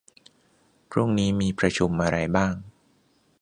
[0.91, 2.53] พรุ่งนี้มีประชุมอะไรบ้าง